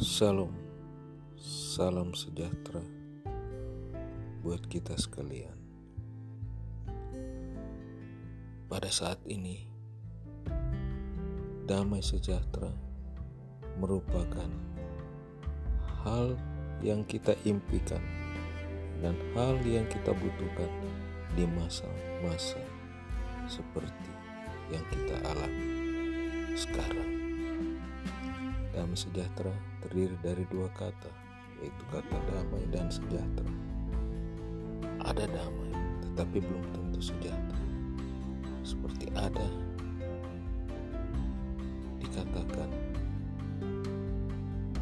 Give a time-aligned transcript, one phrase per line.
[0.00, 0.48] Salam,
[1.36, 2.80] salam sejahtera
[4.40, 5.52] buat kita sekalian.
[8.72, 9.68] Pada saat ini,
[11.68, 12.72] damai sejahtera
[13.76, 14.48] merupakan
[16.08, 16.40] hal
[16.80, 18.00] yang kita impikan
[19.04, 20.72] dan hal yang kita butuhkan
[21.36, 22.64] di masa-masa
[23.44, 24.08] seperti
[24.72, 25.68] yang kita alami
[26.56, 27.21] sekarang.
[28.72, 29.52] Damai sejahtera
[29.84, 31.12] terdiri dari dua kata,
[31.60, 33.52] yaitu kata damai dan sejahtera.
[35.04, 35.76] Ada damai,
[36.08, 37.60] tetapi belum tentu sejahtera.
[38.64, 39.44] Seperti ada
[42.00, 42.70] dikatakan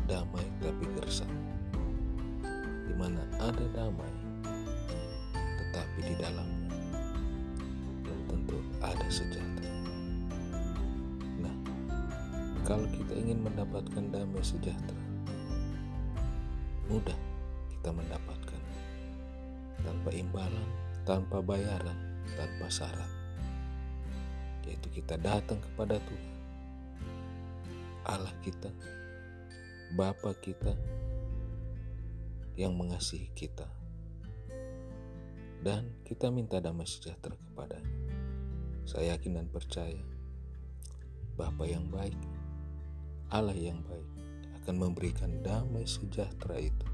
[0.07, 1.35] damai tapi gersang.
[2.87, 4.15] Di mana ada damai,
[5.35, 6.79] tetapi di dalamnya
[8.07, 9.70] belum tentu ada sejahtera.
[12.71, 15.03] Kalau kita ingin mendapatkan damai sejahtera,
[16.87, 17.19] mudah
[17.67, 18.63] kita mendapatkan
[19.83, 20.69] tanpa imbalan,
[21.03, 21.99] tanpa bayaran,
[22.39, 23.11] tanpa syarat.
[24.71, 26.31] Yaitu kita datang kepada Tuhan,
[28.07, 28.71] Allah kita,
[29.99, 30.71] Bapa kita
[32.55, 33.67] yang mengasihi kita.
[35.59, 37.99] Dan kita minta damai sejahtera kepadanya.
[38.87, 39.99] Saya yakin dan percaya
[41.35, 42.40] Bapa yang baik
[43.31, 44.11] Allah yang baik
[44.59, 46.89] akan memberikan damai sejahtera itu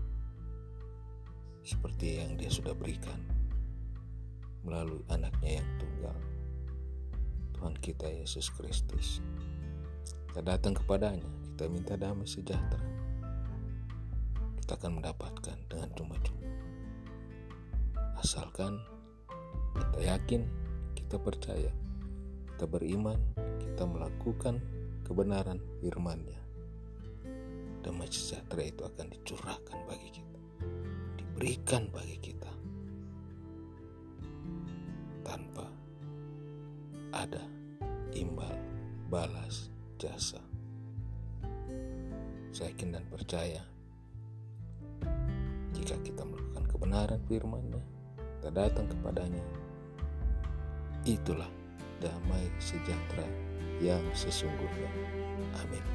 [1.64, 3.16] seperti yang dia sudah berikan
[4.60, 6.18] melalui anaknya yang tunggal
[7.56, 9.24] Tuhan kita Yesus Kristus.
[10.28, 11.24] Kita datang kepadanya
[11.56, 12.84] kita minta damai sejahtera.
[14.60, 16.52] Kita akan mendapatkan dengan cuma-cuma.
[18.20, 18.76] Asalkan
[19.72, 20.44] kita yakin
[20.92, 21.72] kita percaya
[22.52, 23.16] kita beriman
[23.56, 24.60] kita melakukan
[25.06, 26.42] kebenaran firman-Nya.
[27.86, 30.40] Damai sejahtera itu akan dicurahkan bagi kita,
[31.14, 32.50] diberikan bagi kita
[35.22, 35.70] tanpa
[37.14, 37.46] ada
[38.18, 38.50] imbal
[39.06, 39.70] balas
[40.02, 40.42] jasa.
[42.50, 43.62] Saya yakin dan percaya
[45.70, 47.78] jika kita melakukan kebenaran firman-Nya,
[48.18, 49.44] kita datang kepadanya,
[51.06, 51.46] itulah
[52.02, 53.26] damai sejahtera
[53.78, 54.90] yang sesungguhnya.
[55.62, 55.85] Amin.